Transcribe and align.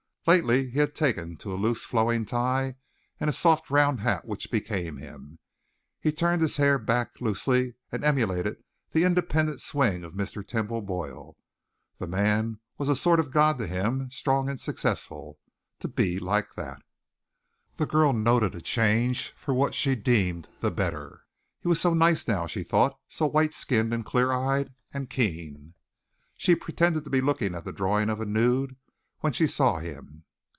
Lately 0.27 0.69
he 0.69 0.77
had 0.77 0.93
taken 0.93 1.35
to 1.37 1.51
a 1.51 1.57
loose, 1.57 1.83
flowing 1.83 2.25
tie 2.27 2.75
and 3.19 3.27
a 3.27 3.33
soft 3.33 3.71
round 3.71 4.01
hat 4.01 4.23
which 4.23 4.51
became 4.51 4.97
him. 4.97 5.39
He 5.99 6.11
turned 6.11 6.43
his 6.43 6.57
hair 6.57 6.77
back 6.77 7.19
loosely 7.19 7.73
and 7.91 8.03
emulated 8.03 8.63
the 8.91 9.03
independent 9.03 9.61
swing 9.61 10.03
of 10.03 10.13
Mr. 10.13 10.45
Temple 10.47 10.83
Boyle. 10.83 11.37
That 11.97 12.05
man 12.09 12.59
was 12.77 12.87
a 12.87 12.95
sort 12.95 13.19
of 13.19 13.31
god 13.31 13.57
to 13.57 13.65
him 13.65 14.11
strong 14.11 14.47
and 14.47 14.59
successful. 14.59 15.39
To 15.79 15.87
be 15.87 16.19
like 16.19 16.53
that! 16.53 16.83
The 17.77 17.87
girl 17.87 18.13
noted 18.13 18.53
a 18.53 18.61
change 18.61 19.31
for 19.35 19.55
what 19.55 19.73
she 19.73 19.95
deemed 19.95 20.49
the 20.59 20.69
better. 20.69 21.23
He 21.61 21.67
was 21.67 21.81
so 21.81 21.95
nice 21.95 22.27
now, 22.27 22.45
she 22.45 22.61
thought, 22.61 22.95
so 23.07 23.25
white 23.25 23.55
skinned 23.55 23.91
and 23.91 24.05
clear 24.05 24.31
eyed 24.31 24.71
and 24.93 25.09
keen. 25.09 25.73
She 26.37 26.53
pretended 26.53 27.05
to 27.05 27.09
be 27.09 27.21
looking 27.21 27.55
at 27.55 27.65
the 27.65 27.73
drawing 27.73 28.07
of 28.11 28.21
a 28.21 28.25
nude 28.27 28.75
when 29.21 29.31
she 29.31 29.45
saw 29.45 29.77
him. 29.77 30.23